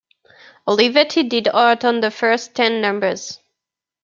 Olivetti 0.67 1.29
did 1.29 1.47
art 1.49 1.85
on 1.85 1.99
the 1.99 2.09
first 2.09 2.55
ten 2.55 2.81
numbers. 2.81 3.39